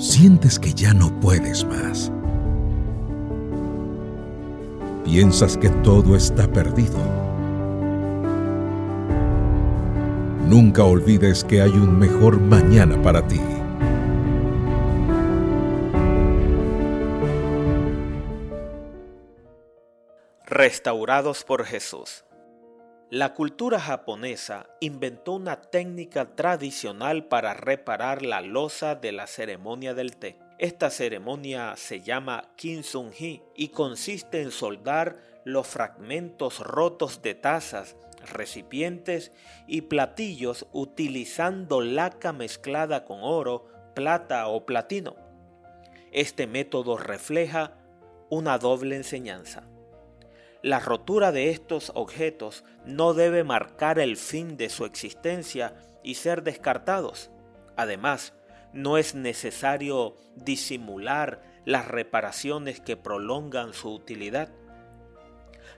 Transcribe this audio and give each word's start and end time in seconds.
sientes 0.00 0.58
que 0.58 0.72
ya 0.72 0.94
no 0.94 1.10
puedes 1.20 1.64
más. 1.66 2.10
Piensas 5.04 5.58
que 5.58 5.68
todo 5.68 6.16
está 6.16 6.50
perdido. 6.50 6.98
Nunca 10.46 10.84
olvides 10.84 11.44
que 11.44 11.60
hay 11.60 11.70
un 11.70 11.98
mejor 11.98 12.40
mañana 12.40 13.00
para 13.02 13.26
ti. 13.26 13.40
Restaurados 20.46 21.44
por 21.44 21.64
Jesús. 21.64 22.24
La 23.10 23.34
cultura 23.34 23.80
japonesa 23.80 24.68
inventó 24.78 25.32
una 25.32 25.60
técnica 25.60 26.36
tradicional 26.36 27.24
para 27.24 27.54
reparar 27.54 28.22
la 28.22 28.40
losa 28.40 28.94
de 28.94 29.10
la 29.10 29.26
ceremonia 29.26 29.94
del 29.94 30.16
té. 30.16 30.38
Esta 30.58 30.90
ceremonia 30.90 31.74
se 31.76 32.02
llama 32.02 32.52
Kinsun-hi 32.54 33.42
y 33.56 33.70
consiste 33.70 34.42
en 34.42 34.52
soldar 34.52 35.18
los 35.44 35.66
fragmentos 35.66 36.60
rotos 36.60 37.20
de 37.20 37.34
tazas, 37.34 37.96
recipientes 38.32 39.32
y 39.66 39.80
platillos 39.80 40.68
utilizando 40.70 41.80
laca 41.80 42.32
mezclada 42.32 43.04
con 43.04 43.18
oro, 43.22 43.66
plata 43.96 44.46
o 44.46 44.64
platino. 44.66 45.16
Este 46.12 46.46
método 46.46 46.96
refleja 46.96 47.72
una 48.28 48.56
doble 48.58 48.94
enseñanza. 48.94 49.64
La 50.62 50.78
rotura 50.78 51.32
de 51.32 51.48
estos 51.48 51.90
objetos 51.94 52.64
no 52.84 53.14
debe 53.14 53.44
marcar 53.44 53.98
el 53.98 54.18
fin 54.18 54.58
de 54.58 54.68
su 54.68 54.84
existencia 54.84 55.74
y 56.02 56.16
ser 56.16 56.42
descartados. 56.42 57.30
Además, 57.76 58.34
no 58.74 58.98
es 58.98 59.14
necesario 59.14 60.16
disimular 60.36 61.42
las 61.64 61.88
reparaciones 61.88 62.80
que 62.80 62.98
prolongan 62.98 63.72
su 63.72 63.90
utilidad. 63.92 64.50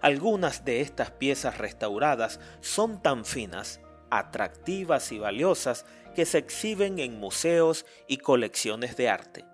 Algunas 0.00 0.64
de 0.64 0.80
estas 0.80 1.12
piezas 1.12 1.58
restauradas 1.58 2.40
son 2.60 3.00
tan 3.02 3.24
finas, 3.24 3.80
atractivas 4.10 5.12
y 5.12 5.18
valiosas 5.20 5.86
que 6.16 6.26
se 6.26 6.38
exhiben 6.38 6.98
en 6.98 7.20
museos 7.20 7.86
y 8.08 8.16
colecciones 8.16 8.96
de 8.96 9.08
arte. 9.08 9.51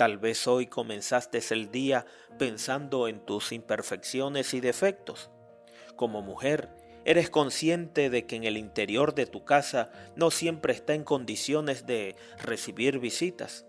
Tal 0.00 0.16
vez 0.16 0.46
hoy 0.48 0.66
comenzaste 0.66 1.42
el 1.50 1.70
día 1.70 2.06
pensando 2.38 3.06
en 3.06 3.20
tus 3.20 3.52
imperfecciones 3.52 4.54
y 4.54 4.60
defectos. 4.60 5.28
Como 5.94 6.22
mujer, 6.22 6.70
eres 7.04 7.28
consciente 7.28 8.08
de 8.08 8.24
que 8.24 8.36
en 8.36 8.44
el 8.44 8.56
interior 8.56 9.14
de 9.14 9.26
tu 9.26 9.44
casa 9.44 9.92
no 10.16 10.30
siempre 10.30 10.72
está 10.72 10.94
en 10.94 11.04
condiciones 11.04 11.84
de 11.84 12.16
recibir 12.42 12.98
visitas. 12.98 13.66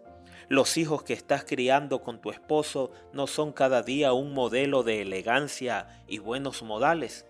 Los 0.48 0.78
hijos 0.78 1.04
que 1.04 1.12
estás 1.12 1.44
criando 1.44 2.02
con 2.02 2.22
tu 2.22 2.32
esposo 2.32 2.94
no 3.12 3.28
son 3.28 3.52
cada 3.52 3.84
día 3.84 4.14
un 4.14 4.34
modelo 4.34 4.84
de 4.84 5.02
elegancia 5.02 6.02
y 6.08 6.20
buenos 6.20 6.64
modales. 6.64 7.26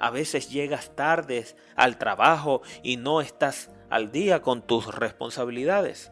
A 0.00 0.10
veces 0.10 0.50
llegas 0.50 0.96
tardes 0.96 1.54
al 1.76 1.98
trabajo 1.98 2.62
y 2.82 2.96
no 2.96 3.20
estás 3.20 3.70
al 3.90 4.10
día 4.10 4.42
con 4.42 4.66
tus 4.66 4.92
responsabilidades. 4.92 6.10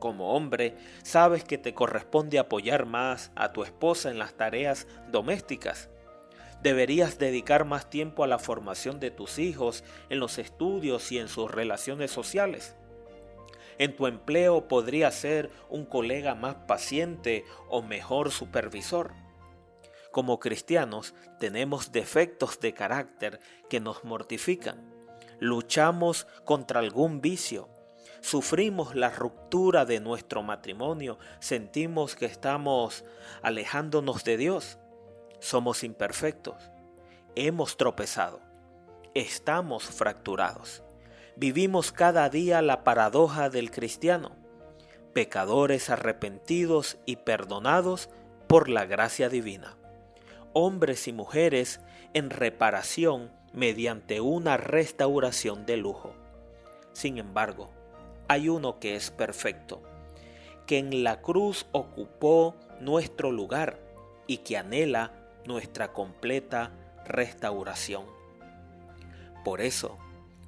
Como 0.00 0.34
hombre, 0.34 0.74
sabes 1.02 1.44
que 1.44 1.58
te 1.58 1.74
corresponde 1.74 2.38
apoyar 2.38 2.86
más 2.86 3.30
a 3.36 3.52
tu 3.52 3.62
esposa 3.62 4.10
en 4.10 4.18
las 4.18 4.32
tareas 4.32 4.88
domésticas. 5.12 5.90
Deberías 6.62 7.18
dedicar 7.18 7.66
más 7.66 7.90
tiempo 7.90 8.24
a 8.24 8.26
la 8.26 8.38
formación 8.38 8.98
de 8.98 9.10
tus 9.10 9.38
hijos, 9.38 9.84
en 10.08 10.18
los 10.18 10.38
estudios 10.38 11.12
y 11.12 11.18
en 11.18 11.28
sus 11.28 11.50
relaciones 11.50 12.10
sociales. 12.10 12.74
En 13.76 13.94
tu 13.94 14.06
empleo 14.06 14.68
podría 14.68 15.10
ser 15.10 15.50
un 15.68 15.84
colega 15.84 16.34
más 16.34 16.54
paciente 16.66 17.44
o 17.68 17.82
mejor 17.82 18.30
supervisor. 18.30 19.12
Como 20.12 20.40
cristianos 20.40 21.14
tenemos 21.38 21.92
defectos 21.92 22.58
de 22.58 22.72
carácter 22.72 23.38
que 23.68 23.80
nos 23.80 24.02
mortifican. 24.04 24.94
Luchamos 25.40 26.26
contra 26.44 26.80
algún 26.80 27.20
vicio, 27.20 27.68
sufrimos 28.20 28.94
la 28.94 29.10
ruptura 29.10 29.84
de 29.84 30.00
nuestro 30.00 30.42
matrimonio, 30.42 31.18
sentimos 31.38 32.16
que 32.16 32.26
estamos 32.26 33.04
alejándonos 33.42 34.24
de 34.24 34.36
Dios. 34.36 34.78
Somos 35.38 35.84
imperfectos, 35.84 36.70
hemos 37.34 37.76
tropezado, 37.76 38.40
estamos 39.14 39.84
fracturados. 39.84 40.82
Vivimos 41.36 41.92
cada 41.92 42.28
día 42.28 42.60
la 42.60 42.84
paradoja 42.84 43.48
del 43.48 43.70
cristiano, 43.70 44.36
pecadores 45.14 45.88
arrepentidos 45.88 46.98
y 47.06 47.16
perdonados 47.16 48.10
por 48.46 48.68
la 48.68 48.84
gracia 48.84 49.28
divina. 49.28 49.76
Hombres 50.52 51.08
y 51.08 51.12
mujeres 51.12 51.80
en 52.12 52.30
reparación 52.30 53.30
mediante 53.52 54.20
una 54.20 54.56
restauración 54.56 55.64
de 55.66 55.76
lujo. 55.76 56.14
Sin 56.92 57.18
embargo, 57.18 57.70
hay 58.30 58.48
uno 58.48 58.78
que 58.78 58.94
es 58.94 59.10
perfecto, 59.10 59.82
que 60.64 60.78
en 60.78 61.02
la 61.02 61.20
cruz 61.20 61.66
ocupó 61.72 62.54
nuestro 62.80 63.32
lugar 63.32 63.80
y 64.28 64.36
que 64.36 64.56
anhela 64.56 65.12
nuestra 65.46 65.92
completa 65.92 66.70
restauración. 67.04 68.04
Por 69.44 69.60
eso, 69.60 69.98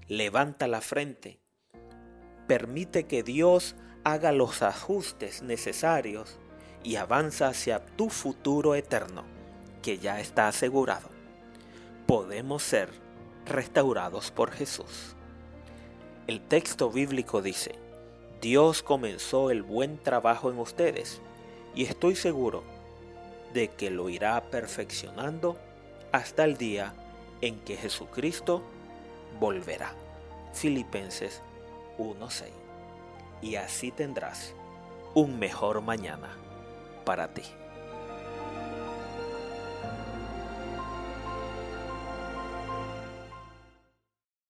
levanta 0.07 0.69
la 0.69 0.81
frente, 0.81 1.41
permite 2.47 3.09
que 3.09 3.25
Dios 3.25 3.75
haga 4.05 4.31
los 4.31 4.63
ajustes 4.63 5.43
necesarios 5.43 6.39
y 6.85 6.95
avanza 6.95 7.49
hacia 7.49 7.85
tu 7.85 8.11
futuro 8.11 8.77
eterno, 8.77 9.25
que 9.83 9.99
ya 9.99 10.21
está 10.21 10.47
asegurado. 10.47 11.09
Podemos 12.07 12.63
ser 12.63 12.91
restaurados 13.45 14.31
por 14.31 14.53
Jesús. 14.53 15.17
El 16.29 16.41
texto 16.41 16.89
bíblico 16.89 17.43
dice, 17.43 17.75
Dios 18.41 18.85
comenzó 18.85 19.51
el 19.51 19.63
buen 19.63 19.99
trabajo 19.99 20.51
en 20.51 20.59
ustedes 20.59 21.21
y 21.75 21.85
estoy 21.85 22.15
seguro 22.15 22.63
de 23.53 23.69
que 23.69 23.91
lo 23.91 24.09
irá 24.09 24.41
perfeccionando 24.51 25.57
hasta 26.13 26.45
el 26.45 26.57
día 26.57 26.95
en 27.41 27.59
que 27.61 27.77
Jesucristo 27.77 28.63
volverá. 29.41 29.95
Filipenses 30.53 31.43
1:6. 31.99 32.51
Y 33.43 33.57
así 33.57 33.91
tendrás 33.91 34.55
un 35.15 35.41
mejor 35.41 35.81
mañana 35.81 36.37
para 37.05 37.35
ti. 37.35 37.43